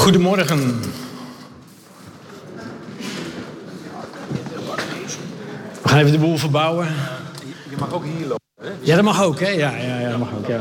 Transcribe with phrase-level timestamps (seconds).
[0.00, 0.80] Goedemorgen.
[5.82, 6.86] We gaan even de boel verbouwen.
[7.70, 8.44] Je mag ook hier lopen.
[8.62, 8.70] Hè?
[8.80, 9.48] Ja, dat mag ook, hè?
[9.48, 10.60] Ja, ja, ja dat mag ook, ja.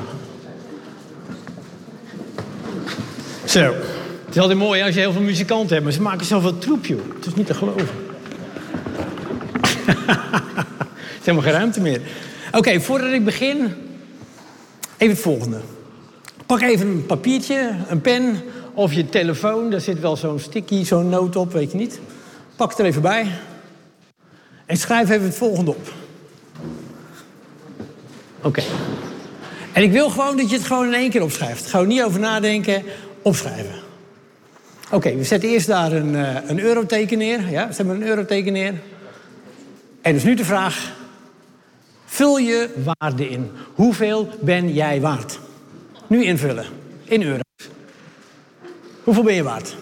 [3.45, 3.59] Zo.
[4.25, 6.85] Het is altijd mooi als je heel veel muzikanten hebt, maar ze maken zoveel troep,
[6.85, 7.01] joh.
[7.15, 7.87] Het is niet te geloven.
[10.07, 10.65] er
[11.19, 12.01] is helemaal geen ruimte meer.
[12.51, 13.73] Oké, voordat ik begin,
[14.97, 15.59] even het volgende.
[16.45, 18.41] Pak even een papiertje, een pen
[18.73, 19.69] of je telefoon.
[19.69, 21.99] Daar zit wel zo'n sticky, zo'n noot op, weet je niet.
[22.55, 23.27] Pak het er even bij.
[24.65, 25.93] En schrijf even het volgende op.
[28.41, 28.61] Oké.
[29.73, 31.65] En ik wil gewoon dat je het gewoon in één keer opschrijft.
[31.65, 32.83] Gewoon niet over nadenken,
[33.21, 33.75] opschrijven.
[34.91, 37.49] Oké, we zetten eerst daar een, uh, een euroteken neer.
[37.49, 38.73] Ja, zetten we een euroteken neer.
[40.01, 40.91] En dus nu de vraag.
[42.05, 43.51] Vul je waarde in.
[43.73, 45.39] Hoeveel ben jij waard?
[46.07, 46.65] Nu invullen.
[47.03, 47.48] In euro's.
[49.09, 49.75] Hoeveel ben je waard?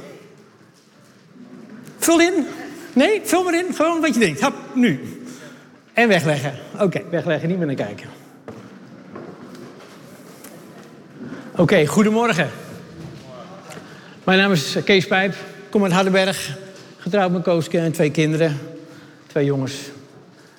[1.98, 2.46] Vul in.
[2.94, 3.74] Nee, vul maar in.
[3.74, 4.42] Gewoon wat je denkt.
[4.42, 5.22] Hap, nu.
[5.94, 6.54] En wegleggen.
[6.80, 8.10] Oké, wegleggen, niet meer naar kijken.
[11.56, 12.50] Oké, goedemorgen.
[14.24, 15.36] Mijn naam is Kees Pijp.
[15.70, 16.58] Kom uit Hardenberg.
[16.98, 18.58] Getrouwd met Kooske en twee kinderen.
[19.28, 19.74] Twee jongens.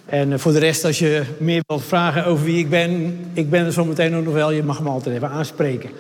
[0.07, 3.21] En voor de rest, als je meer wilt vragen over wie ik ben...
[3.33, 4.51] ik ben er zometeen ook nog wel.
[4.51, 5.91] Je mag me altijd even aanspreken.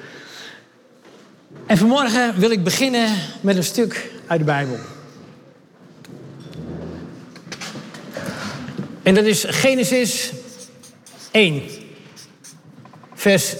[1.69, 4.78] En vanmorgen wil ik beginnen met een stuk uit de Bijbel.
[9.02, 10.33] En dat is Genesis
[11.30, 11.62] 1,
[13.14, 13.55] vers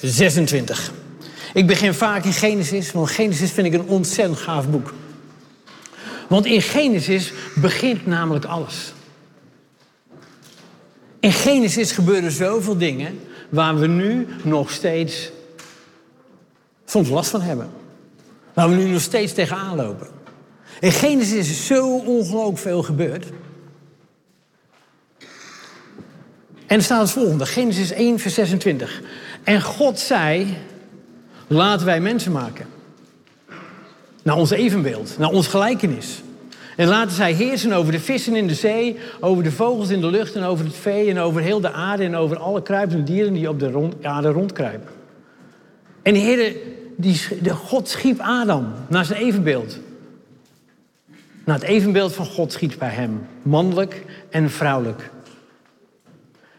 [0.00, 0.92] 26.
[1.54, 4.94] Ik begin vaak in Genesis, want Genesis vind ik een ontzettend gaaf boek.
[6.28, 8.92] Want in Genesis begint namelijk alles.
[11.20, 15.30] In Genesis gebeuren zoveel dingen waar we nu nog steeds
[16.92, 17.70] soms last van hebben.
[18.54, 20.06] Waar we nu nog steeds tegenaan lopen.
[20.80, 23.26] In Genesis is zo ongelooflijk veel gebeurd.
[26.66, 29.02] En er staat het volgende, Genesis 1, vers 26.
[29.44, 30.56] En God zei,
[31.46, 32.66] laten wij mensen maken.
[34.22, 36.22] Naar ons evenbeeld, naar ons gelijkenis.
[36.76, 40.10] En laten zij heersen over de vissen in de zee, over de vogels in de
[40.10, 43.32] lucht en over het vee en over heel de aarde en over alle kruipende dieren
[43.32, 44.88] die op de aarde rondkruipen.
[46.02, 46.56] En de Heer,
[46.96, 49.78] die, de God schiep Adam naar zijn evenbeeld.
[51.44, 55.10] Naar het evenbeeld van God schiep bij hem, mannelijk en vrouwelijk.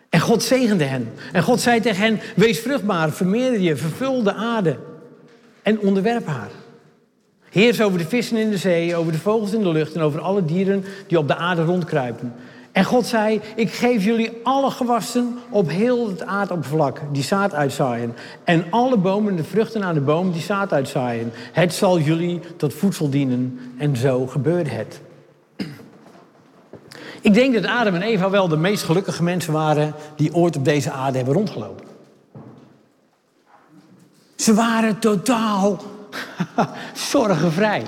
[0.09, 1.11] En God zegende hen.
[1.31, 4.77] En God zei tegen hen: Wees vruchtbaar, vermeerder je, vervul de aarde
[5.61, 6.49] en onderwerp haar.
[7.49, 10.19] Heers over de vissen in de zee, over de vogels in de lucht en over
[10.19, 12.33] alle dieren die op de aarde rondkruipen.
[12.73, 18.15] En God zei: Ik geef jullie alle gewassen op heel het aardoppervlak die zaad uitzaaien.
[18.43, 21.31] En alle bomen, de vruchten aan de boom die zaad uitzaaien.
[21.51, 23.59] Het zal jullie tot voedsel dienen.
[23.77, 25.01] En zo gebeurde het.
[27.21, 30.65] Ik denk dat Adam en Eva wel de meest gelukkige mensen waren die ooit op
[30.65, 31.85] deze aarde hebben rondgelopen.
[34.35, 35.81] Ze waren totaal
[37.11, 37.83] zorgenvrij.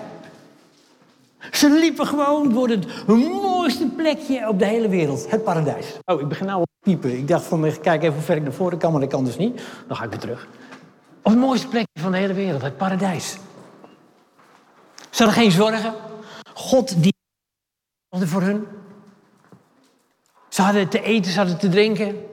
[1.51, 5.97] Ze liepen gewoon door het mooiste plekje op de hele wereld, het paradijs.
[6.05, 7.17] Oh, ik begin nou op piepen.
[7.17, 9.25] Ik dacht van, ik kijk even hoe ver ik naar voren kan, maar dat kan
[9.25, 9.61] dus niet.
[9.87, 10.47] Dan ga ik weer terug.
[11.23, 13.37] Op het mooiste plekje van de hele wereld, het paradijs.
[15.09, 15.93] Ze hadden geen zorgen.
[16.53, 17.13] God die
[18.11, 18.67] voor hun.
[20.49, 22.25] Ze hadden te eten, ze hadden te drinken.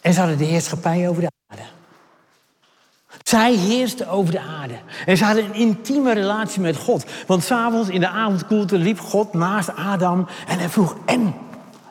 [0.00, 1.43] En ze hadden de heerschappij over de aarde.
[3.34, 4.74] Zij heerste over de aarde.
[5.06, 7.04] En ze hadden een intieme relatie met God.
[7.26, 11.34] Want s'avonds in de avondkoelte liep God naast Adam en hij vroeg: En?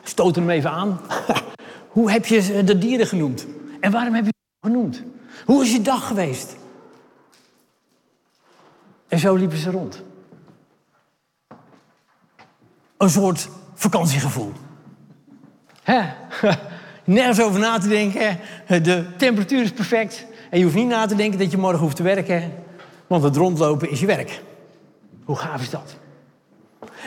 [0.02, 1.00] Stootte hem even aan.
[1.94, 3.46] Hoe heb je de dieren genoemd?
[3.80, 5.02] En waarom heb je ze genoemd?
[5.44, 6.56] Hoe is je dag geweest?
[9.08, 10.02] En zo liepen ze rond.
[12.96, 14.52] Een soort vakantiegevoel.
[15.82, 16.00] Hè?
[17.04, 18.38] Nergens over na te denken.
[18.66, 20.26] De temperatuur is perfect.
[20.50, 22.52] En je hoeft niet na te denken dat je morgen hoeft te werken.
[23.06, 24.42] Want het rondlopen is je werk.
[25.24, 25.96] Hoe gaaf is dat?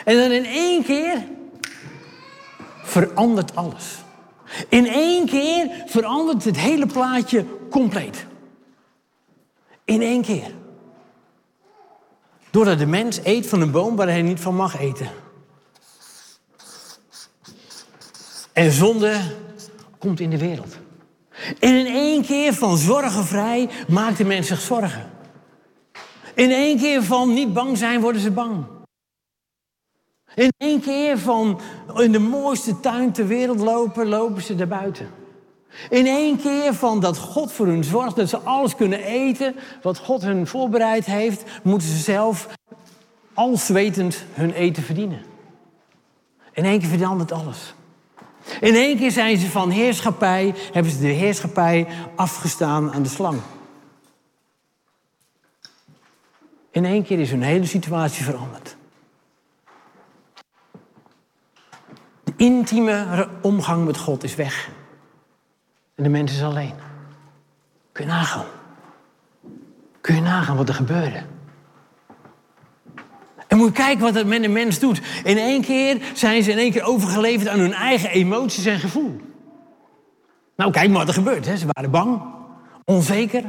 [0.05, 1.23] En dan in één keer
[2.83, 3.97] verandert alles.
[4.69, 8.25] In één keer verandert het hele plaatje compleet.
[9.85, 10.51] In één keer.
[12.49, 15.09] Doordat de mens eet van een boom waar hij niet van mag eten.
[18.53, 19.19] En zonde
[19.97, 20.77] komt in de wereld.
[21.59, 25.09] En in één keer van zorgenvrij maakt de mens zich zorgen.
[26.35, 28.65] In één keer van niet bang zijn worden ze bang.
[30.35, 31.59] In één keer van
[31.95, 35.09] in de mooiste tuin ter wereld lopen, lopen ze daar buiten.
[35.89, 39.97] In één keer van dat God voor hun zorgt, dat ze alles kunnen eten wat
[39.97, 42.47] God hun voorbereid heeft, moeten ze zelf
[43.33, 45.21] alswetend hun eten verdienen.
[46.51, 47.73] In één keer verandert alles.
[48.59, 53.39] In één keer zijn ze van heerschappij, hebben ze de heerschappij afgestaan aan de slang.
[56.71, 58.75] In één keer is hun hele situatie veranderd.
[62.23, 64.69] De intieme omgang met God is weg.
[65.95, 66.73] En de mens is alleen.
[67.91, 68.45] Kun je nagaan?
[70.01, 71.23] Kun je nagaan wat er gebeurde?
[73.47, 75.01] En moet je kijken wat het met een mens doet.
[75.23, 79.21] In één keer zijn ze in één keer overgeleverd aan hun eigen emoties en gevoel.
[80.55, 81.45] Nou, kijk maar wat er gebeurt.
[81.45, 81.57] Hè.
[81.57, 82.21] Ze waren bang,
[82.85, 83.43] onzeker.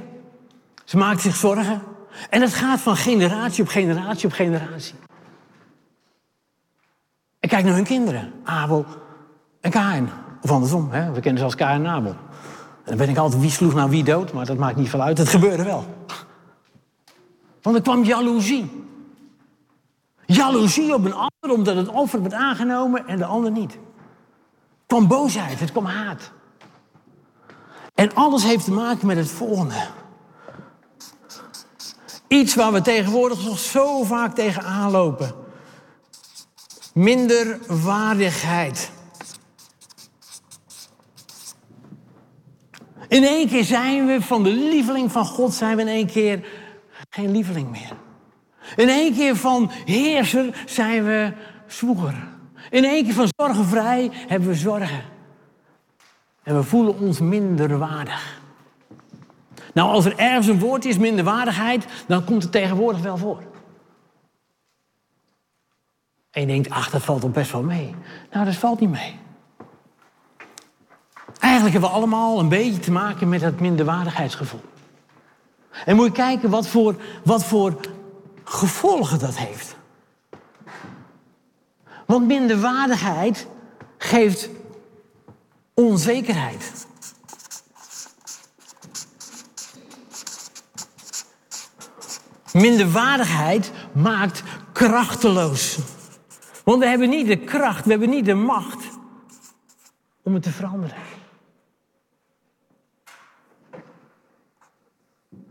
[0.84, 1.82] Ze maakten zich zorgen.
[2.30, 4.94] En het gaat van generatie op generatie op generatie.
[7.40, 8.32] En kijk naar hun kinderen.
[8.44, 8.86] Abel
[9.60, 10.08] en Kain.
[10.42, 11.12] Of andersom, hè?
[11.12, 12.10] we kennen ze als Kain en Abel.
[12.10, 12.16] En
[12.84, 15.18] dan ben ik altijd wie sloeg nou wie dood, maar dat maakt niet veel uit.
[15.18, 15.84] Het gebeurde wel.
[17.62, 18.86] Want er kwam jaloezie.
[20.30, 23.72] Jaloezie op een ander omdat het offer werd aangenomen en de ander niet.
[23.72, 23.80] Het
[24.86, 26.32] kwam boosheid, het kwam haat.
[27.94, 29.86] En alles heeft te maken met het volgende.
[32.26, 35.34] Iets waar we tegenwoordig nog zo vaak tegen aanlopen.
[36.94, 38.90] Minderwaardigheid.
[43.08, 46.48] In één keer zijn we van de lieveling van God, zijn we in één keer
[47.10, 48.06] geen lieveling meer.
[48.76, 51.32] In één keer van heerser zijn we
[51.66, 52.14] zwoeger.
[52.70, 55.02] In één keer van zorgenvrij hebben we zorgen.
[56.42, 58.40] En we voelen ons minderwaardig.
[59.74, 63.42] Nou, als er ergens een woord is, minderwaardigheid, dan komt het tegenwoordig wel voor.
[66.30, 67.94] En je denkt, ach, dat valt toch best wel mee.
[68.30, 69.16] Nou, dat valt niet mee.
[71.38, 74.60] Eigenlijk hebben we allemaal een beetje te maken met dat minderwaardigheidsgevoel.
[75.84, 77.80] En moet je kijken wat voor, wat voor
[78.48, 79.76] gevolgen dat heeft.
[82.06, 83.46] Want minderwaardigheid
[83.98, 84.48] geeft
[85.74, 86.86] onzekerheid.
[92.52, 94.42] Minderwaardigheid maakt
[94.72, 95.78] krachteloos.
[96.64, 98.84] Want we hebben niet de kracht, we hebben niet de macht
[100.22, 100.96] om het te veranderen.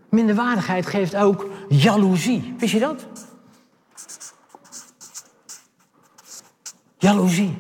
[0.10, 2.56] Minderwaardigheid geeft ook jaloezie.
[2.58, 3.06] Wist je dat?
[6.98, 7.58] Jaloezie.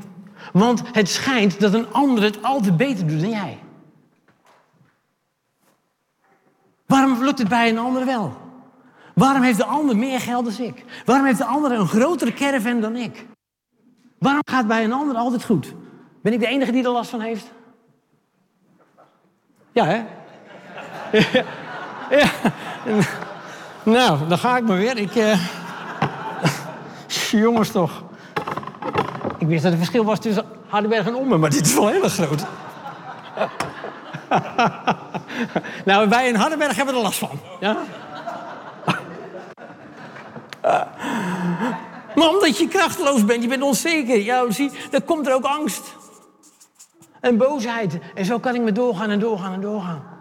[0.54, 3.59] Want het schijnt dat een ander het altijd beter doet dan jij.
[6.86, 8.38] Waarom lukt het bij een ander wel?
[9.15, 10.83] Waarom heeft de ander meer geld dan ik?
[11.06, 13.25] Waarom heeft de ander een grotere caravan dan ik?
[14.19, 15.74] Waarom gaat het bij een ander altijd goed?
[16.21, 17.51] Ben ik de enige die er last van heeft?
[19.71, 20.03] Ja, hè?
[22.18, 22.30] ja.
[23.88, 24.98] Nou, dan ga ik maar weer.
[24.98, 25.39] Ik, uh...
[27.44, 28.04] Jongens toch.
[29.38, 32.10] Ik wist dat er verschil was tussen Hardenberg en Ommen, maar dit is wel heel
[32.10, 32.45] groot.
[35.86, 37.39] nou, wij in Hardenberg hebben er last van.
[37.60, 37.78] Ja?
[42.16, 44.24] Maar omdat je krachteloos bent, je bent onzeker.
[44.24, 45.95] Ja, zie, dan komt er ook angst.
[47.19, 48.00] En boosheid.
[48.16, 50.17] En zo kan ik me doorgaan en doorgaan en doorgaan.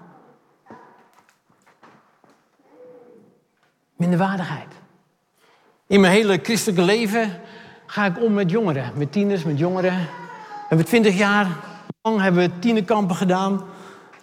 [3.96, 4.74] Minderwaardigheid.
[5.86, 7.40] In mijn hele christelijke leven
[7.86, 8.92] ga ik om met jongeren.
[8.94, 9.94] Met tieners, met jongeren.
[9.94, 11.46] We hebben twintig jaar
[12.02, 13.62] lang hebben we tienerkampen gedaan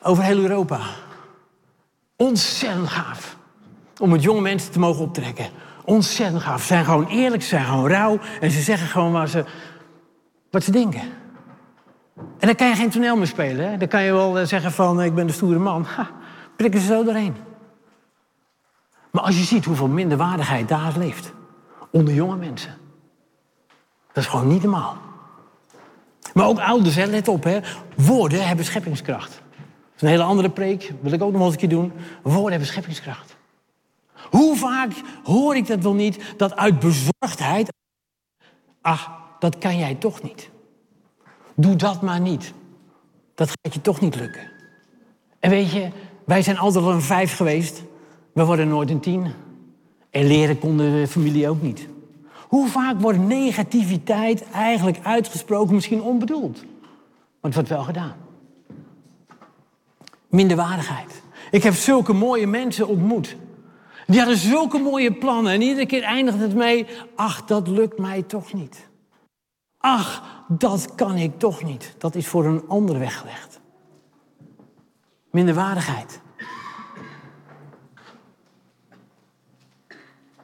[0.01, 0.79] over heel Europa.
[2.15, 3.37] Ontzettend gaaf.
[3.99, 5.49] Om met jonge mensen te mogen optrekken.
[5.85, 6.61] Ontzettend gaaf.
[6.61, 8.19] Ze zijn gewoon eerlijk, ze zijn gewoon rauw.
[8.41, 9.45] En ze zeggen gewoon waar ze,
[10.51, 11.01] wat ze denken.
[12.15, 13.69] En dan kan je geen toneel meer spelen.
[13.69, 13.77] Hè?
[13.77, 15.83] Dan kan je wel eh, zeggen van, ik ben de stoere man.
[15.83, 16.09] Ha,
[16.55, 17.35] prikken ze zo doorheen.
[19.13, 21.33] Maar als je ziet hoeveel minderwaardigheid daar leeft.
[21.91, 22.77] Onder jonge mensen.
[24.13, 24.97] Dat is gewoon niet normaal.
[26.33, 27.43] Maar ook ouders, let op.
[27.43, 27.59] Hè.
[27.95, 29.31] Woorden hebben scheppingskracht.
[29.31, 30.93] Dat is een hele andere preek.
[31.01, 31.93] wil ik ook nog eens een keer doen.
[32.23, 33.35] Woorden hebben scheppingskracht.
[34.29, 34.91] Hoe vaak
[35.23, 37.73] hoor ik dat wel niet, dat uit bezorgdheid.
[38.81, 40.49] Ach, dat kan jij toch niet.
[41.55, 42.53] Doe dat maar niet.
[43.35, 44.51] Dat gaat je toch niet lukken.
[45.39, 45.89] En weet je,
[46.25, 47.83] wij zijn altijd al een vijf geweest.
[48.33, 49.27] We worden nooit een tien.
[50.09, 51.87] En leren konden de familie ook niet.
[52.47, 56.63] Hoe vaak wordt negativiteit eigenlijk uitgesproken, misschien onbedoeld?
[56.63, 58.15] Maar het wordt wel gedaan.
[60.29, 61.21] Minderwaardigheid.
[61.51, 63.35] Ik heb zulke mooie mensen ontmoet.
[64.07, 66.85] Die hadden zulke mooie plannen en iedere keer eindigt het mee,
[67.15, 68.89] ach, dat lukt mij toch niet.
[69.77, 71.95] Ach, dat kan ik toch niet.
[71.97, 73.59] Dat is voor een ander weggelegd.
[75.31, 76.21] minderwaardigheid.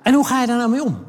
[0.01, 1.07] En hoe ga je daar nou mee om?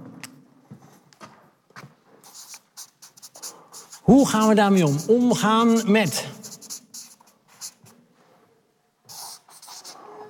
[4.03, 4.97] Hoe gaan we daarmee om?
[5.09, 6.27] Omgaan met.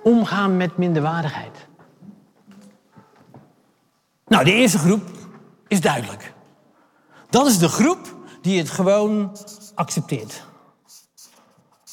[0.03, 1.67] Omgaan met minderwaardigheid.
[4.27, 5.03] Nou, de eerste groep
[5.67, 6.33] is duidelijk.
[7.29, 9.37] Dat is de groep die het gewoon
[9.75, 10.45] accepteert.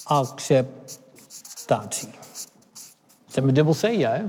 [0.04, 2.08] Acceptatie.
[3.26, 4.24] Zeg maar dubbel C, ja.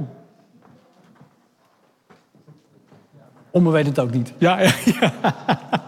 [3.51, 4.33] Omme weet het ook niet.
[4.37, 5.13] Ja, ja, ja.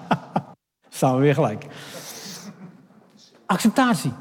[0.89, 1.65] Staan we weer gelijk.
[3.46, 4.13] Acceptatie.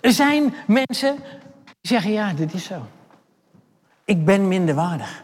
[0.00, 1.16] Er zijn mensen
[1.64, 2.86] die zeggen, ja, dit is zo.
[4.04, 5.22] Ik ben minderwaardig.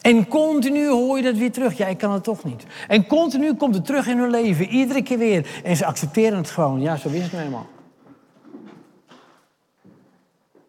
[0.00, 1.76] En continu hoor je dat weer terug.
[1.76, 2.64] Ja, ik kan het toch niet.
[2.88, 4.66] En continu komt het terug in hun leven.
[4.66, 5.60] Iedere keer weer.
[5.64, 6.80] En ze accepteren het gewoon.
[6.80, 7.66] Ja, zo is het nou eenmaal.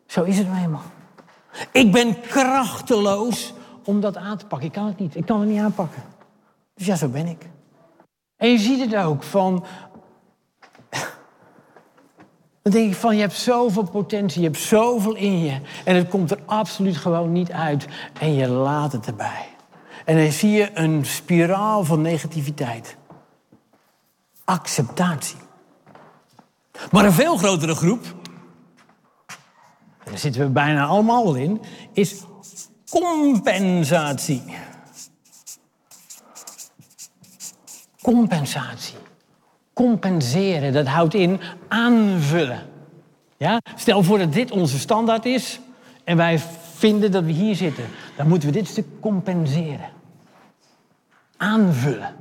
[0.05, 0.84] Zo is het nou eenmaal.
[1.72, 3.53] Ik ben krachteloos
[3.85, 4.67] om dat aan te pakken.
[4.67, 5.15] Ik kan het niet.
[5.15, 6.03] Ik kan het niet aanpakken.
[6.75, 7.49] Dus ja, zo ben ik.
[8.37, 9.65] En je ziet het ook van.
[12.61, 15.61] Dan denk ik van, je hebt zoveel potentie, je hebt zoveel in je.
[15.85, 17.87] En het komt er absoluut gewoon niet uit.
[18.19, 19.47] En je laat het erbij.
[20.05, 22.97] En dan zie je een spiraal van negativiteit.
[24.43, 25.37] Acceptatie.
[26.91, 28.05] Maar een veel grotere groep,
[30.03, 31.61] en daar zitten we bijna allemaal wel in,
[31.93, 32.23] is
[32.89, 34.43] compensatie.
[38.01, 38.95] Compensatie.
[39.73, 42.65] Compenseren, dat houdt in aanvullen.
[43.37, 43.61] Ja?
[43.75, 45.59] Stel voor dat dit onze standaard is
[46.03, 46.39] en wij
[46.75, 47.85] vinden dat we hier zitten.
[48.17, 49.89] Dan moeten we dit stuk compenseren.
[51.37, 52.15] Aanvullen.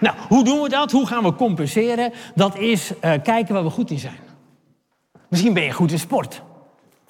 [0.00, 0.92] Nou, hoe doen we dat?
[0.92, 2.12] Hoe gaan we compenseren?
[2.34, 4.18] Dat is uh, kijken waar we goed in zijn.
[5.28, 6.42] Misschien ben je goed in sport.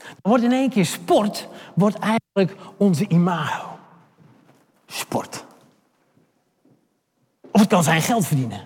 [0.06, 3.78] Dan wordt in één keer sport wordt eigenlijk onze imago.
[4.86, 5.44] Sport.
[7.50, 8.60] Of het kan zijn geld verdienen.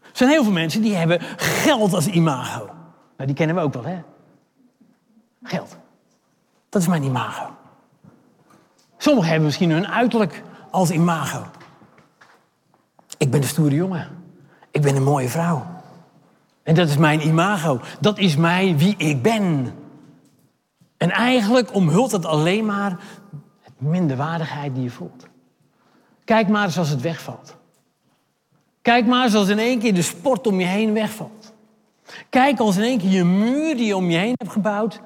[0.00, 2.64] Er zijn heel veel mensen die hebben geld als imago.
[3.16, 4.02] Nou, die kennen we ook wel, hè?
[5.42, 5.76] Geld.
[6.68, 7.50] Dat is mijn imago.
[8.96, 11.42] Sommigen hebben misschien hun uiterlijk als imago.
[13.18, 14.08] Ik ben een stoere jongen.
[14.70, 15.66] Ik ben een mooie vrouw.
[16.62, 17.80] En dat is mijn imago.
[18.00, 19.74] Dat is mij wie ik ben.
[21.00, 22.98] En eigenlijk omhult het alleen maar
[23.60, 25.26] het minderwaardigheid die je voelt.
[26.24, 27.56] Kijk maar eens als het wegvalt.
[28.82, 31.52] Kijk maar eens als in één keer de sport om je heen wegvalt.
[32.28, 35.00] Kijk als in één keer je muur die je om je heen hebt gebouwd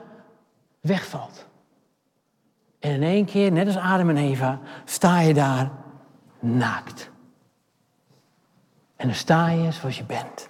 [0.81, 1.47] wegvalt.
[2.79, 5.71] En in één keer, net als Adam en Eva, sta je daar
[6.41, 7.11] naakt.
[8.97, 10.49] En dan sta je zoals je bent.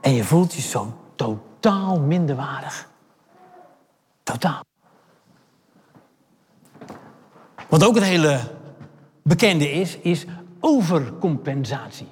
[0.00, 2.94] En je voelt je zo totaal minderwaardig.
[4.26, 4.64] Totaal.
[7.68, 8.40] Wat ook het hele
[9.22, 10.24] bekende is, is
[10.60, 12.08] overcompensatie.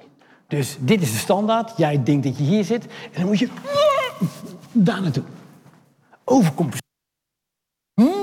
[0.47, 1.77] Dus dit is de standaard.
[1.77, 2.85] Jij denkt dat je hier zit.
[2.85, 3.49] En dan moet je
[4.71, 5.23] daar naartoe.
[6.23, 6.89] Overcompenseren.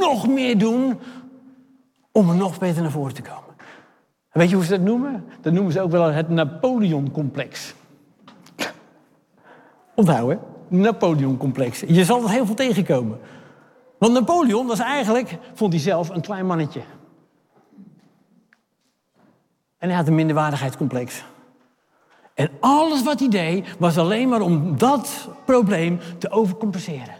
[0.00, 0.98] Nog meer doen
[2.12, 3.54] om er nog beter naar voren te komen.
[4.30, 5.24] En weet je hoe ze dat noemen?
[5.40, 7.74] Dat noemen ze ook wel het Napoleon-complex.
[9.94, 11.80] Onthouden, Napoleon-complex.
[11.86, 13.20] Je zal er heel veel tegenkomen.
[14.02, 16.82] Want Napoleon was eigenlijk, vond hij zelf, een klein mannetje.
[19.78, 21.24] En hij had een minderwaardigheidscomplex.
[22.34, 27.14] En alles wat hij deed was alleen maar om dat probleem te overcompenseren.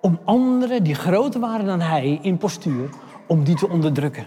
[0.00, 2.88] Om anderen die groter waren dan hij in postuur,
[3.26, 4.26] om die te onderdrukken.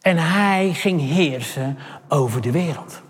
[0.00, 3.01] En hij ging heersen over de wereld.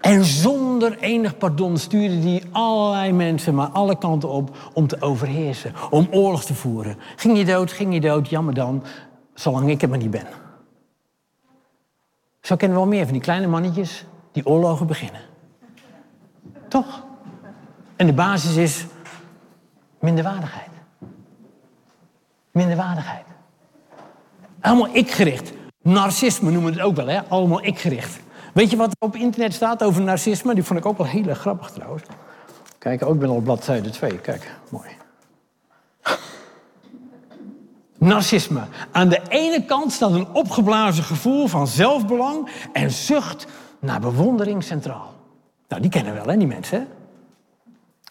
[0.00, 5.72] En zonder enig pardon stuurde hij allerlei mensen maar alle kanten op om te overheersen,
[5.90, 6.96] om oorlog te voeren.
[7.16, 8.82] Ging je dood, ging je dood, jammer dan,
[9.34, 10.26] zolang ik er maar niet ben.
[12.40, 15.20] Zo kennen we wel meer van die kleine mannetjes die oorlogen beginnen.
[16.68, 17.04] Toch?
[17.96, 18.86] En de basis is
[20.00, 20.70] minderwaardigheid.
[22.50, 23.24] Minderwaardigheid.
[24.60, 25.52] Allemaal ikgericht.
[25.82, 27.24] Narcisme noemen we het ook wel, hè?
[27.24, 28.20] Allemaal ikgericht.
[28.58, 30.54] Weet je wat er op internet staat over narcisme?
[30.54, 32.02] Die vond ik ook wel heel grappig trouwens.
[32.78, 34.18] Kijk, ook ben al op bladzijde 2.
[34.18, 34.88] Kijk, mooi.
[37.98, 38.60] Narcisme.
[38.92, 43.46] Aan de ene kant staat een opgeblazen gevoel van zelfbelang en zucht
[43.78, 45.14] naar bewondering centraal.
[45.68, 46.88] Nou, die kennen we wel, hè, die mensen.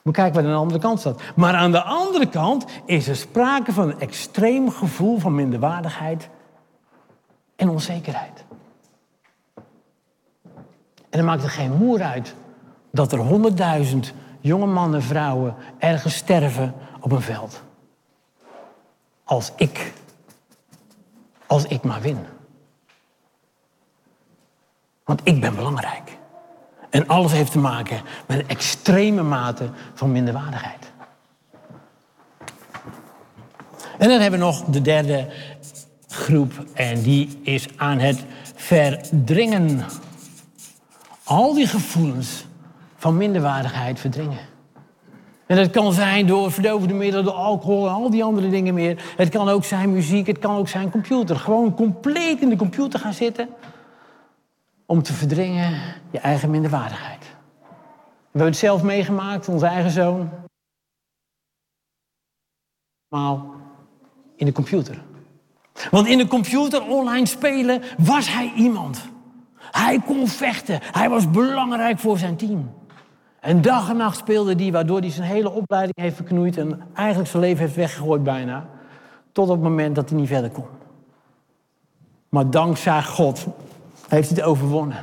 [0.03, 1.21] Maar kijken wat aan de andere kant staat.
[1.35, 6.29] Maar aan de andere kant is er sprake van een extreem gevoel van minderwaardigheid
[7.55, 8.46] en onzekerheid.
[11.09, 12.35] En dan maakt het geen moer uit
[12.91, 17.61] dat er honderdduizend jonge mannen en vrouwen ergens sterven op een veld.
[19.23, 19.93] Als ik,
[21.47, 22.17] als ik maar win.
[25.03, 26.17] Want ik ben belangrijk.
[26.89, 30.91] En alles heeft te maken met een extreme mate van minderwaardigheid.
[33.97, 35.27] En dan hebben we nog de derde
[36.07, 39.85] groep en die is aan het verdringen.
[41.27, 42.45] Al die gevoelens
[42.95, 44.39] van minderwaardigheid verdringen.
[45.45, 49.13] En dat kan zijn door verdovende middelen, door alcohol en al die andere dingen meer.
[49.17, 51.35] Het kan ook zijn muziek, het kan ook zijn computer.
[51.35, 53.49] Gewoon compleet in de computer gaan zitten
[54.85, 55.81] om te verdringen
[56.11, 57.19] je eigen minderwaardigheid.
[57.19, 60.29] We hebben het zelf meegemaakt, onze eigen zoon.
[63.07, 63.37] Maar
[64.35, 65.03] in de computer.
[65.91, 69.15] Want in de computer online spelen was hij iemand.
[69.71, 70.79] Hij kon vechten.
[70.81, 72.71] Hij was belangrijk voor zijn team.
[73.39, 77.29] En dag en nacht speelde hij, waardoor hij zijn hele opleiding heeft verknoeid en eigenlijk
[77.29, 78.65] zijn leven heeft weggegooid bijna.
[79.31, 80.65] Tot op het moment dat hij niet verder kon.
[82.29, 83.45] Maar dankzij God
[84.07, 84.97] heeft hij het overwonnen.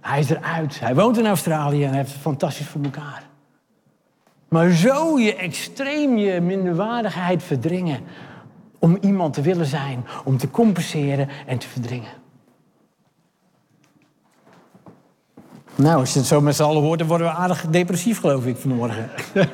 [0.00, 0.80] Hij is eruit.
[0.80, 3.22] Hij woont in Australië en heeft het fantastisch voor elkaar.
[4.48, 8.00] Maar zo je extreem je minderwaardigheid verdringen.
[8.78, 12.19] Om iemand te willen zijn, om te compenseren en te verdringen.
[15.80, 18.46] Nou, als je het zo met z'n allen hoort, dan worden we aardig depressief, geloof
[18.46, 19.10] ik, vanmorgen.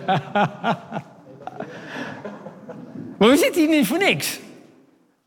[3.18, 4.40] maar we zitten hier niet voor niks.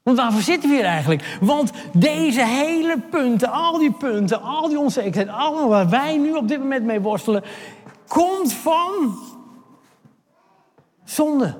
[0.04, 1.38] Want waarvoor zitten we hier eigenlijk?
[1.42, 6.48] Want deze hele punten, al die punten, al die onzekerheid, allemaal waar wij nu op
[6.48, 7.44] dit moment mee worstelen,
[8.08, 9.18] komt van
[11.04, 11.56] zonde.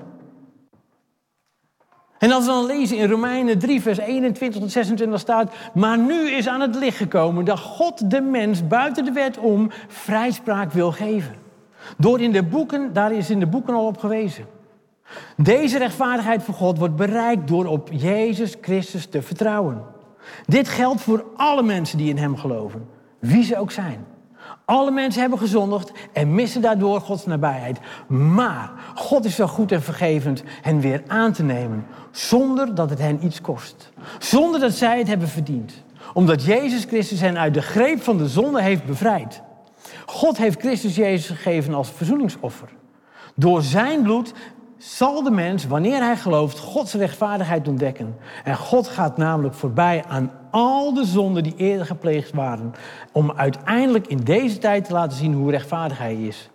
[2.20, 6.32] En als we dan lezen in Romeinen 3, vers 21 tot 26 staat, maar nu
[6.32, 10.92] is aan het licht gekomen dat God de mens buiten de wet om vrijspraak wil
[10.92, 11.36] geven.
[11.98, 14.46] Door in de boeken, daar is in de boeken al op gewezen.
[15.38, 19.84] Deze rechtvaardigheid van God wordt bereikt door op Jezus Christus te vertrouwen.
[20.46, 22.88] Dit geldt voor alle mensen die in Hem geloven,
[23.20, 24.06] wie ze ook zijn.
[24.66, 27.80] Alle mensen hebben gezondigd en missen daardoor Gods nabijheid.
[28.08, 33.00] Maar God is zo goed en vergevend hen weer aan te nemen, zonder dat het
[33.00, 33.92] hen iets kost.
[34.20, 35.84] Zonder dat zij het hebben verdiend.
[36.14, 39.42] Omdat Jezus Christus hen uit de greep van de zonde heeft bevrijd.
[40.06, 42.70] God heeft Christus Jezus gegeven als verzoeningsoffer.
[43.36, 44.34] Door zijn bloed
[44.78, 48.18] zal de mens, wanneer hij gelooft, Gods rechtvaardigheid ontdekken.
[48.44, 52.74] En God gaat namelijk voorbij aan al de zonden die eerder gepleegd waren.
[53.12, 56.50] Om uiteindelijk in deze tijd te laten zien hoe rechtvaardig hij is.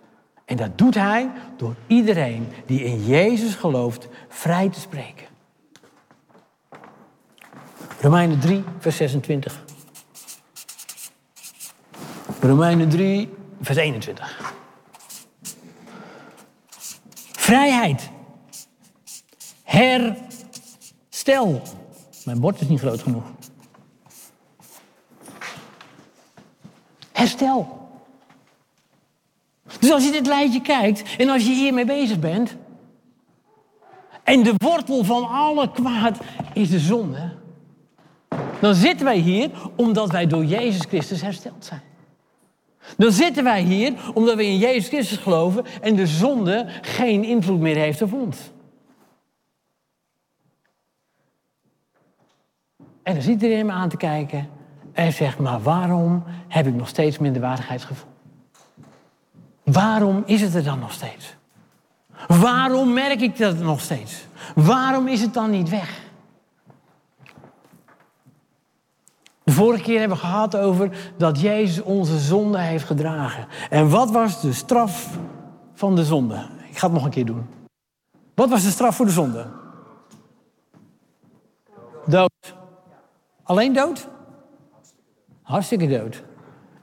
[0.45, 5.27] En dat doet hij door iedereen die in Jezus gelooft vrij te spreken.
[8.01, 9.63] Romeinen 3, vers 26.
[12.39, 14.53] Romeinen 3, vers 21.
[17.31, 18.09] Vrijheid.
[19.63, 21.61] Herstel.
[22.25, 23.23] Mijn bord is niet groot genoeg.
[27.15, 27.89] Herstel.
[29.79, 32.55] Dus als je dit lijstje kijkt en als je hiermee bezig bent.
[34.23, 36.17] En de wortel van alle kwaad
[36.53, 37.33] is de zonde.
[38.59, 41.81] Dan zitten wij hier omdat wij door Jezus Christus hersteld zijn.
[42.97, 47.59] Dan zitten wij hier omdat we in Jezus Christus geloven en de zonde geen invloed
[47.59, 48.37] meer heeft op ons.
[53.03, 54.54] En dan zit iedereen me aan te kijken
[54.95, 58.09] en zegt, maar waarom heb ik nog steeds minderwaardigheidsgevoel?
[59.63, 61.35] Waarom is het er dan nog steeds?
[62.27, 64.27] Waarom merk ik dat nog steeds?
[64.55, 66.03] Waarom is het dan niet weg?
[69.43, 73.47] De vorige keer hebben we gehad over dat Jezus onze zonde heeft gedragen.
[73.69, 75.17] En wat was de straf
[75.73, 76.47] van de zonde?
[76.69, 77.47] Ik ga het nog een keer doen.
[78.35, 79.47] Wat was de straf voor de zonde?
[82.05, 82.55] Dood.
[83.43, 84.07] Alleen dood?
[85.45, 86.23] Hartstikke dood.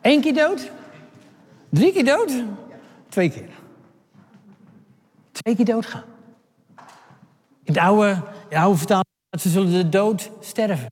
[0.00, 0.70] Eén keer dood?
[1.68, 2.32] Drie keer dood?
[3.08, 3.48] Twee keer.
[5.32, 6.04] Twee keer doodgaan.
[7.64, 9.06] In de oude, in de oude vertaling,
[9.40, 10.86] ze zullen de dood sterven.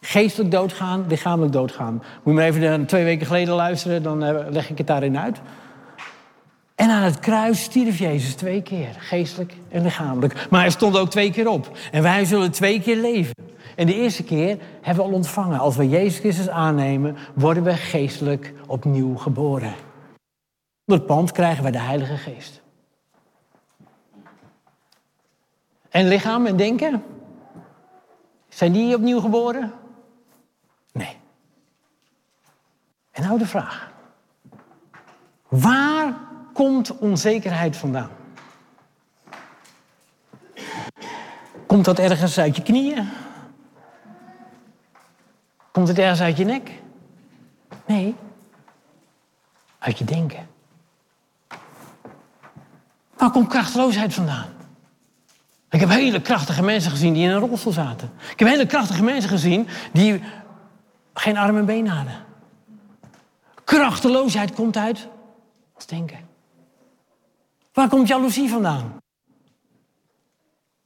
[0.00, 1.94] Geestelijk doodgaan, lichamelijk doodgaan.
[1.94, 5.40] Moet je maar even twee weken geleden luisteren, dan eh, leg ik het daarin uit.
[6.74, 10.46] En aan het kruis stierf Jezus twee keer, geestelijk en lichamelijk.
[10.50, 11.78] Maar hij stond ook twee keer op.
[11.92, 13.34] En wij zullen twee keer leven.
[13.80, 15.58] En de eerste keer hebben we al ontvangen.
[15.58, 19.74] Als we Jezus Christus aannemen, worden we geestelijk opnieuw geboren.
[20.84, 22.62] Door het pand krijgen we de Heilige Geest.
[25.88, 27.02] En lichaam en denken?
[28.48, 29.72] Zijn die opnieuw geboren?
[30.92, 31.16] Nee.
[33.10, 33.92] En nou de vraag.
[35.48, 36.14] Waar
[36.52, 38.10] komt onzekerheid vandaan?
[41.66, 43.08] Komt dat ergens uit je knieën?
[45.72, 46.70] Komt het ergens uit je nek?
[47.86, 48.16] Nee,
[49.78, 50.48] uit je denken.
[53.16, 54.46] Waar komt krachteloosheid vandaan?
[55.70, 58.12] Ik heb hele krachtige mensen gezien die in een rolstoel zaten.
[58.30, 60.22] Ik heb hele krachtige mensen gezien die
[61.14, 62.24] geen arm en been hadden.
[63.64, 65.08] Krachteloosheid komt uit
[65.74, 66.28] ons denken.
[67.72, 68.96] Waar komt jaloezie vandaan?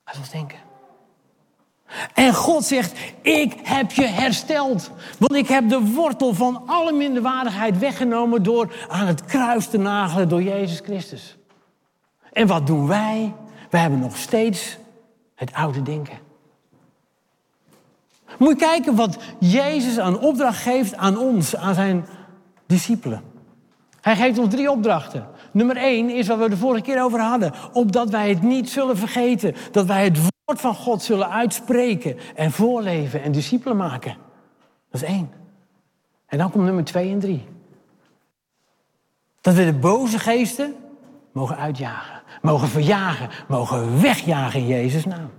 [0.05, 0.59] Uit ons denken.
[2.14, 4.90] En God zegt, ik heb je hersteld.
[5.18, 10.28] Want ik heb de wortel van alle minderwaardigheid weggenomen door aan het kruis te nagelen
[10.28, 11.37] door Jezus Christus.
[12.33, 13.33] En wat doen wij?
[13.70, 14.78] We hebben nog steeds
[15.35, 16.18] het oude denken.
[18.38, 22.07] Moet je kijken wat Jezus aan opdracht geeft aan ons, aan zijn
[22.66, 23.22] discipelen.
[24.00, 25.26] Hij geeft ons drie opdrachten.
[25.52, 27.52] Nummer één is wat we de vorige keer over hadden.
[27.72, 29.54] Opdat wij het niet zullen vergeten.
[29.70, 34.16] Dat wij het woord van God zullen uitspreken en voorleven en discipelen maken.
[34.90, 35.30] Dat is één.
[36.26, 37.46] En dan komt nummer twee en drie.
[39.40, 40.74] Dat we de boze geesten
[41.33, 45.30] mogen uitjagen, mogen verjagen, mogen wegjagen in Jezus' naam.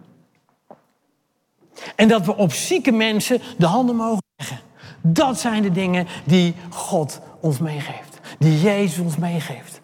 [1.95, 4.59] En dat we op zieke mensen de handen mogen leggen.
[5.01, 8.19] Dat zijn de dingen die God ons meegeeft.
[8.39, 9.81] Die Jezus ons meegeeft.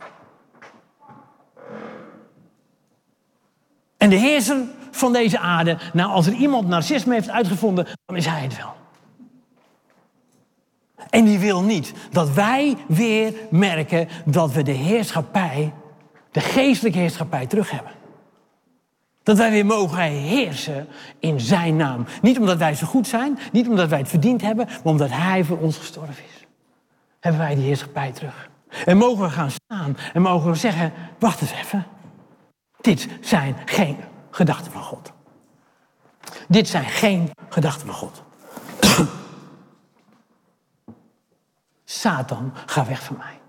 [3.97, 4.57] En de heerser
[4.91, 8.73] van deze aarde, nou als er iemand narcisme heeft uitgevonden, dan is hij het wel.
[11.10, 15.73] En die wil niet dat wij weer merken dat we de heerschappij,
[16.32, 17.91] de geestelijke heerschappij terug hebben.
[19.23, 20.88] Dat wij weer mogen heersen
[21.19, 22.06] in zijn naam.
[22.21, 25.43] Niet omdat wij zo goed zijn, niet omdat wij het verdiend hebben, maar omdat hij
[25.43, 26.45] voor ons gestorven is.
[27.19, 28.49] Hebben wij die heerschappij terug.
[28.86, 31.86] En mogen we gaan staan en mogen we zeggen, wacht eens even.
[32.82, 33.97] Dit zijn geen
[34.32, 35.12] gedachten van God.
[36.48, 38.24] Dit zijn geen gedachten van God.
[41.86, 43.39] Satan, ga weg van mij.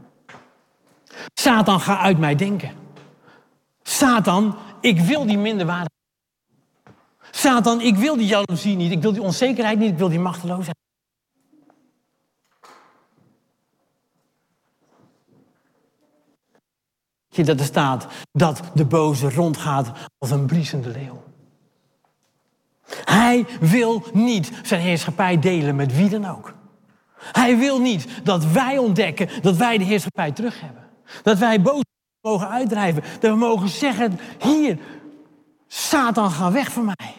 [1.34, 2.70] Satan, ga uit mij denken.
[3.82, 5.90] Satan, ik wil die minderwaardigheid.
[7.30, 8.92] Satan, ik wil die jaloezie niet.
[8.92, 9.90] Ik wil die onzekerheid niet.
[9.90, 10.81] Ik wil die machteloosheid.
[17.36, 21.22] Je dat er staat dat de boze rondgaat als een briesende leeuw.
[23.04, 26.54] Hij wil niet zijn heerschappij delen met wie dan ook.
[27.16, 30.82] Hij wil niet dat wij ontdekken dat wij de heerschappij terug hebben.
[31.22, 31.82] Dat wij boos
[32.20, 33.02] mogen uitdrijven.
[33.20, 34.78] Dat we mogen zeggen, hier,
[35.66, 37.14] Satan, ga weg van mij.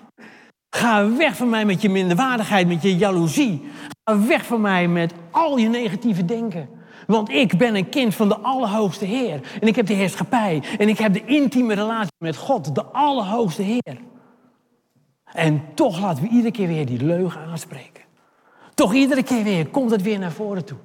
[0.69, 3.61] Ga weg van mij met je minderwaardigheid, met je jaloezie.
[4.03, 6.69] Ga weg van mij met al je negatieve denken.
[7.13, 9.41] Want ik ben een kind van de Allerhoogste Heer.
[9.61, 10.63] En ik heb de heerschappij.
[10.77, 13.97] En ik heb de intieme relatie met God, de Allerhoogste Heer.
[15.23, 18.03] En toch laten we iedere keer weer die leugen aanspreken.
[18.73, 20.77] Toch iedere keer weer komt het weer naar voren toe.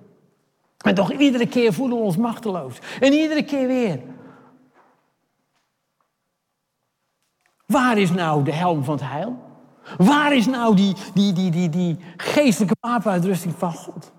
[0.79, 2.79] En toch iedere keer voelen we ons machteloos.
[3.01, 4.01] En iedere keer weer.
[7.67, 9.37] Waar is nou de helm van het heil?
[9.97, 14.17] Waar is nou die, die, die, die, die geestelijke wapenuitrusting van God?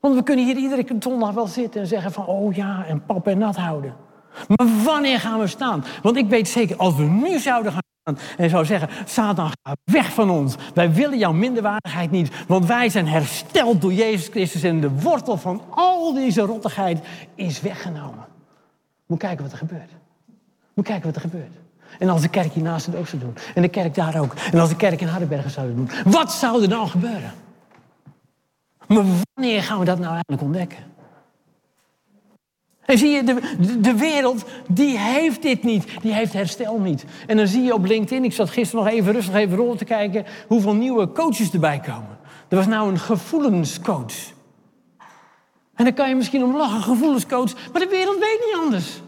[0.00, 3.26] Want we kunnen hier iedere zondag wel zitten en zeggen van, oh ja, en pap
[3.26, 3.94] en nat houden.
[4.48, 5.84] Maar wanneer gaan we staan?
[6.02, 7.82] Want ik weet zeker, als we nu zouden gaan
[8.36, 10.54] en zou zeggen, Satan, ga weg van ons.
[10.74, 15.36] Wij willen jouw minderwaardigheid niet, want wij zijn hersteld door Jezus Christus en de wortel
[15.36, 18.26] van al deze rottigheid is weggenomen.
[19.06, 19.90] Moet kijken wat er gebeurt.
[20.74, 21.52] Moet kijken wat er gebeurt.
[21.98, 23.36] En als de kerk hiernaast het ook zou doen.
[23.54, 24.34] En de kerk daar ook.
[24.52, 25.90] En als de kerk in Hardenbergen zou doen.
[26.04, 27.32] Wat zou er dan gebeuren?
[28.88, 30.78] Maar wanneer gaan we dat nou eigenlijk ontdekken?
[32.84, 36.00] En zie je, de, de, wereld, die heeft dit niet.
[36.02, 37.04] Die heeft herstel niet.
[37.26, 39.84] En dan zie je op LinkedIn, ik zat gisteren nog even rustig even rond te
[39.84, 40.24] kijken...
[40.46, 42.18] hoeveel nieuwe coaches erbij komen.
[42.48, 44.32] Er was nou een gevoelenscoach.
[45.74, 47.70] En dan kan je misschien om lachen, gevoelenscoach.
[47.72, 49.00] Maar de wereld weet niet anders.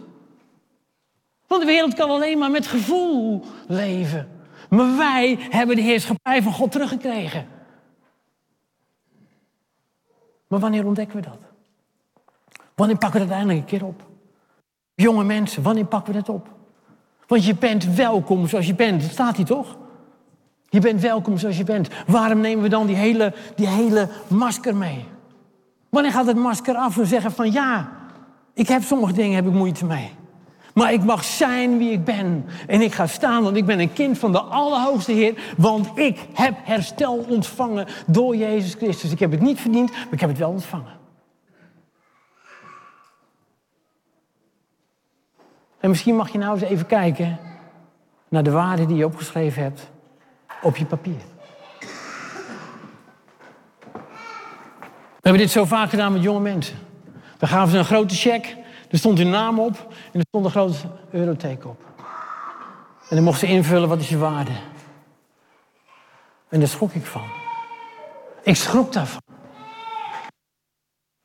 [1.46, 4.28] Want de wereld kan alleen maar met gevoel leven.
[4.68, 7.46] Maar wij hebben de heerschappij van God teruggekregen.
[10.50, 11.38] Maar wanneer ontdekken we dat?
[12.74, 14.02] Wanneer pakken we dat eindelijk een keer op?
[14.94, 16.48] Jonge mensen, wanneer pakken we dat op?
[17.26, 19.02] Want je bent welkom zoals je bent.
[19.02, 19.76] Dat staat hier toch?
[20.68, 21.88] Je bent welkom zoals je bent.
[22.06, 25.04] Waarom nemen we dan die hele, die hele masker mee?
[25.88, 27.92] Wanneer gaat het masker af en zeggen van ja,
[28.54, 30.10] ik heb sommige dingen heb ik moeite mee.
[30.80, 32.46] Maar ik mag zijn wie ik ben.
[32.66, 35.54] En ik ga staan, want ik ben een kind van de Allerhoogste Heer.
[35.56, 39.10] Want ik heb herstel ontvangen door Jezus Christus.
[39.10, 40.98] Ik heb het niet verdiend, maar ik heb het wel ontvangen.
[45.80, 47.38] En misschien mag je nou eens even kijken
[48.28, 49.90] naar de waarde die je opgeschreven hebt
[50.62, 51.20] op je papier.
[55.10, 56.78] We hebben dit zo vaak gedaan met jonge mensen.
[57.38, 58.58] Dan gaven ze een grote cheque
[58.90, 61.84] er stond hun naam op en er stond een groot euroteken op.
[63.08, 64.52] En dan mocht ze invullen wat is je waarde.
[66.48, 67.24] En daar schrok ik van.
[68.42, 69.22] Ik schrok daarvan.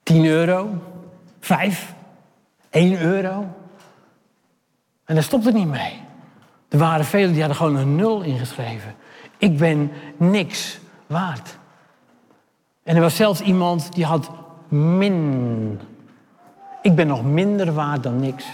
[0.04, 0.69] 10 euro,
[1.39, 1.93] 5,
[2.69, 3.47] 1 euro.
[5.06, 5.99] En daar stopt het niet mee.
[6.69, 8.95] Er waren velen die hadden gewoon een nul ingeschreven.
[9.38, 11.58] Ik ben niks waard.
[12.84, 14.30] En er was zelfs iemand die had
[14.67, 15.80] min.
[16.86, 18.45] Ik ben nog minder waard dan niks.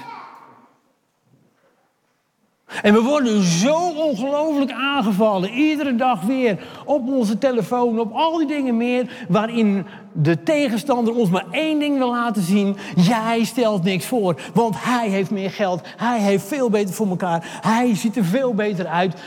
[2.81, 8.47] En we worden zo ongelooflijk aangevallen, iedere dag weer, op onze telefoon, op al die
[8.47, 12.77] dingen meer, waarin de tegenstander ons maar één ding wil laten zien.
[12.95, 17.59] Jij stelt niks voor, want hij heeft meer geld, hij heeft veel beter voor elkaar,
[17.61, 19.21] hij ziet er veel beter uit.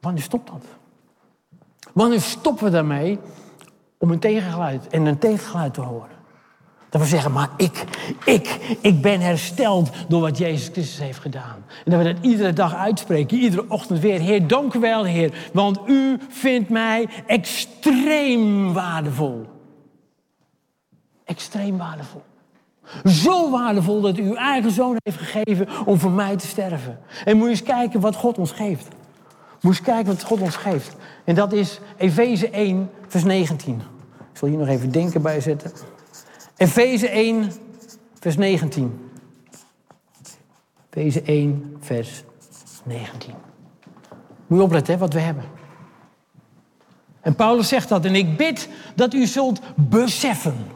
[0.00, 0.64] Wanneer stopt dat?
[1.92, 3.18] Wanneer stoppen we daarmee
[3.98, 6.09] om een tegengeluid en een tegengeluid te horen?
[6.90, 7.84] Dat we zeggen, maar ik,
[8.24, 11.64] ik, ik ben hersteld door wat Jezus Christus heeft gedaan.
[11.84, 14.20] En dat we dat iedere dag uitspreken, iedere ochtend weer.
[14.20, 19.46] Heer, dank u wel, Heer, want u vindt mij extreem waardevol.
[21.24, 22.22] Extreem waardevol.
[23.04, 26.98] Zo waardevol dat u uw eigen zoon heeft gegeven om voor mij te sterven.
[27.24, 28.88] En moet je eens kijken wat God ons geeft.
[29.60, 30.96] Moet je eens kijken wat God ons geeft.
[31.24, 33.74] En dat is Efeze 1, vers 19.
[34.32, 35.72] Ik zal hier nog even denken bij zetten.
[36.60, 37.52] Efeze 1,
[38.18, 39.10] vers 19.
[40.90, 42.22] Efeze 1, vers
[42.84, 43.34] 19.
[44.46, 45.44] Moet je opletten hè, wat we hebben.
[47.20, 48.04] En Paulus zegt dat.
[48.04, 50.66] En ik bid dat u zult beseffen.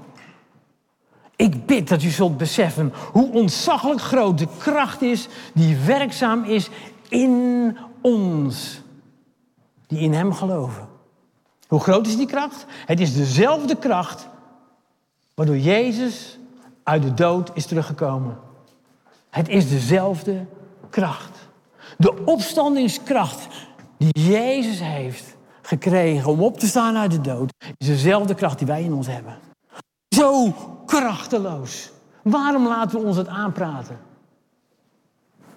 [1.36, 6.68] Ik bid dat u zult beseffen hoe ontzaglijk groot de kracht is die werkzaam is
[7.08, 8.82] in ons.
[9.86, 10.88] Die in hem geloven.
[11.68, 12.66] Hoe groot is die kracht?
[12.86, 14.32] Het is dezelfde kracht
[15.34, 16.38] Waardoor Jezus
[16.82, 18.38] uit de dood is teruggekomen.
[19.30, 20.46] Het is dezelfde
[20.90, 21.48] kracht.
[21.98, 23.46] De opstandingskracht
[23.96, 28.66] die Jezus heeft gekregen om op te staan uit de dood, is dezelfde kracht die
[28.66, 29.38] wij in ons hebben.
[30.08, 30.52] Zo
[30.86, 31.92] krachteloos.
[32.22, 33.98] Waarom laten we ons het aanpraten?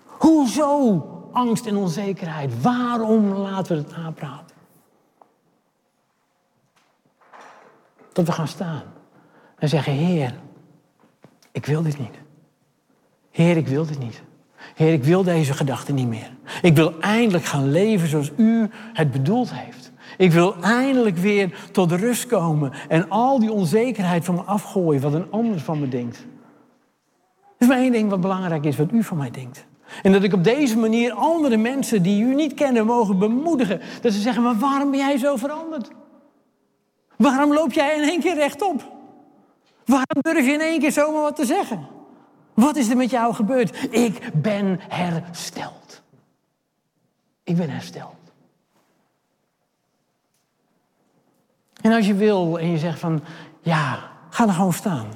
[0.05, 2.61] Hoezo angst en onzekerheid?
[2.61, 4.55] Waarom laten we het aanpraten?
[8.13, 8.83] Dat we gaan staan.
[9.57, 10.33] En zeggen, Heer,
[11.51, 12.15] ik wil dit niet.
[13.31, 14.21] Heer, ik wil dit niet.
[14.75, 16.31] Heer, ik wil deze gedachten niet meer.
[16.61, 19.91] Ik wil eindelijk gaan leven zoals u het bedoeld heeft.
[20.17, 25.13] Ik wil eindelijk weer tot rust komen en al die onzekerheid van me afgooien wat
[25.13, 26.17] een ander van me denkt.
[26.17, 26.25] Er
[27.57, 29.65] is maar één ding wat belangrijk is, wat u van mij denkt.
[30.03, 33.81] En dat ik op deze manier andere mensen die u niet kennen mogen bemoedigen.
[34.01, 35.89] Dat ze zeggen, maar waarom ben jij zo veranderd?
[37.17, 38.96] Waarom loop jij in één keer rechtop?
[39.87, 41.87] Waarom durf je in één keer zomaar wat te zeggen?
[42.53, 43.87] Wat is er met jou gebeurd?
[43.91, 46.01] Ik ben hersteld.
[47.43, 48.15] Ik ben hersteld.
[51.81, 53.21] En als je wil en je zegt van,
[53.61, 55.07] ja, ga er gewoon staan.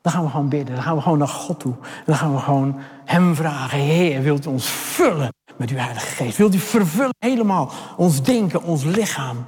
[0.00, 0.74] Dan gaan we gewoon bidden.
[0.74, 1.74] Dan gaan we gewoon naar God toe.
[2.04, 3.78] Dan gaan we gewoon Hem vragen.
[3.78, 6.36] Heer, wilt u ons vullen met uw Heilige Geest?
[6.36, 9.46] Wilt u vervullen helemaal ons denken, ons lichaam?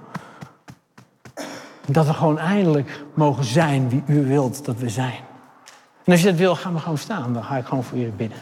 [1.86, 5.20] Dat we gewoon eindelijk mogen zijn wie u wilt dat we zijn.
[6.04, 7.32] En als je dat wil, gaan we gewoon staan.
[7.32, 8.38] Dan ga ik gewoon voor jullie bidden.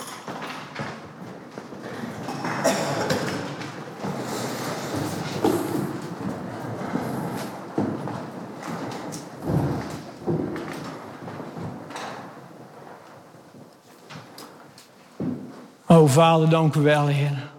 [15.86, 17.50] O Vader, dank u wel, Heer.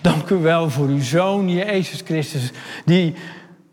[0.00, 2.50] Dank u wel voor uw Zoon, Jezus Christus,
[2.84, 3.14] die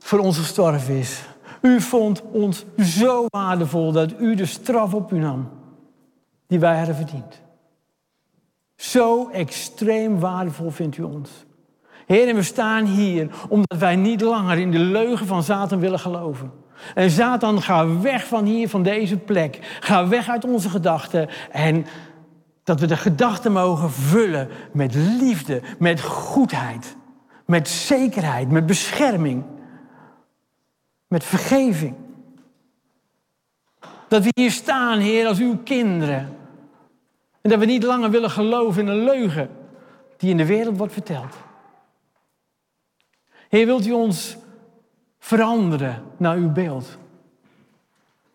[0.10, 1.22] voor ons gestorven is.
[1.62, 5.50] U vond ons zo waardevol dat u de straf op u nam
[6.48, 7.42] die wij hadden verdiend.
[8.76, 11.30] Zo extreem waardevol vindt u ons.
[12.06, 16.00] Heer, en we staan hier omdat wij niet langer in de leugen van Satan willen
[16.00, 16.52] geloven.
[16.96, 19.78] En Satan, ga weg van hier, van deze plek.
[19.80, 21.30] Ga weg uit onze gedachten.
[21.52, 21.86] En
[22.64, 26.96] dat we de gedachten mogen vullen met liefde, met goedheid,
[27.46, 29.44] met zekerheid, met bescherming
[31.10, 31.96] met vergeving.
[34.08, 36.38] Dat we hier staan, Heer, als uw kinderen.
[37.42, 39.50] En dat we niet langer willen geloven in een leugen
[40.18, 41.36] die in de wereld wordt verteld.
[43.50, 44.38] Heer, wilt u ons
[45.20, 46.98] veranderen naar uw beeld?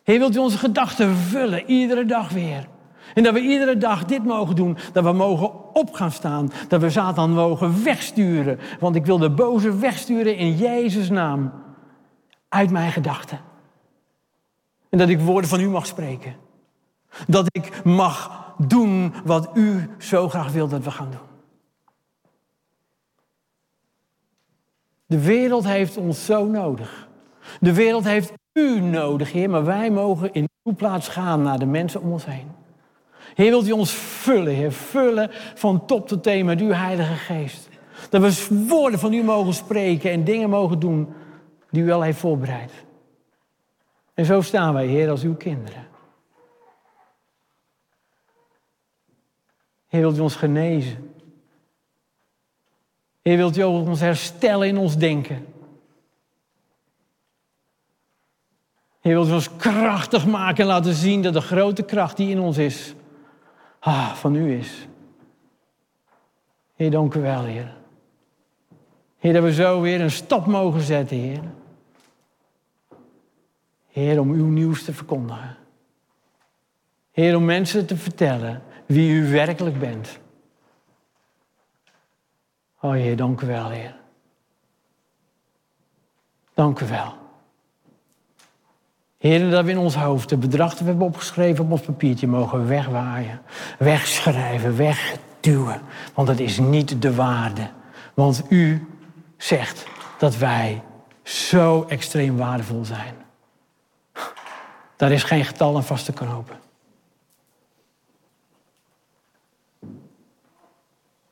[0.02, 2.68] Heer, wilt u onze gedachten vullen, iedere dag weer?
[3.14, 4.76] En dat we iedere dag dit mogen doen.
[4.92, 6.50] Dat we mogen op gaan staan.
[6.68, 8.58] Dat we Satan mogen wegsturen.
[8.80, 11.63] Want ik wil de boze wegsturen in Jezus' naam.
[12.54, 13.40] Uit mijn gedachten.
[14.88, 16.36] En dat ik woorden van u mag spreken.
[17.26, 21.28] Dat ik mag doen wat u zo graag wil dat we gaan doen.
[25.06, 27.08] De wereld heeft ons zo nodig.
[27.60, 31.66] De wereld heeft u nodig, Heer, maar wij mogen in uw plaats gaan naar de
[31.66, 32.50] mensen om ons heen.
[33.34, 37.68] Heer, wilt u ons vullen, Heer, vullen van top tot teen met uw Heilige Geest.
[38.10, 41.14] Dat we woorden van u mogen spreken en dingen mogen doen
[41.74, 42.72] die u al heeft voorbereid.
[44.14, 45.86] En zo staan wij, Heer, als uw kinderen.
[49.86, 51.14] Heer, wilt u ons genezen?
[53.22, 55.46] Heer, wilt u ons herstellen in ons denken?
[59.00, 62.40] Heer, wilt u ons krachtig maken en laten zien dat de grote kracht die in
[62.40, 62.94] ons is,
[63.78, 64.88] ah, van u is.
[66.74, 67.76] Heer, dank u wel, Heer.
[69.18, 71.42] Heer, dat we zo weer een stap mogen zetten, Heer.
[73.94, 75.56] Heer, om uw nieuws te verkondigen.
[77.10, 80.18] Heer, om mensen te vertellen wie u werkelijk bent.
[82.80, 83.96] Oh Heer, dank u wel, Heer.
[86.54, 87.14] Dank u wel.
[89.18, 93.40] Heer, dat we in ons hoofd de bedrachten hebben opgeschreven op ons papiertje mogen wegwaaien,
[93.78, 95.80] wegschrijven, wegduwen.
[96.14, 97.70] Want dat is niet de waarde.
[98.14, 98.88] Want u
[99.36, 99.86] zegt
[100.18, 100.82] dat wij
[101.22, 103.23] zo extreem waardevol zijn.
[104.96, 106.60] Daar is geen getal aan vast te knopen.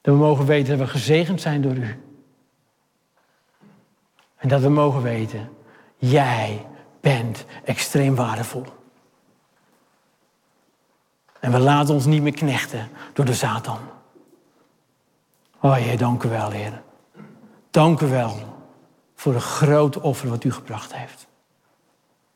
[0.00, 2.02] Dat we mogen weten dat we gezegend zijn door u.
[4.36, 5.48] En dat we mogen weten,
[5.96, 6.66] jij
[7.00, 8.64] bent extreem waardevol.
[11.40, 13.78] En we laten ons niet meer knechten door de Satan.
[15.60, 16.82] Oh Heer, dank u wel, Heer.
[17.70, 18.36] Dank u wel
[19.14, 21.26] voor het grote offer wat u gebracht heeft.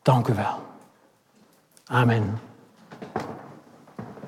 [0.03, 0.76] Dank u wel.
[1.91, 2.41] Amen.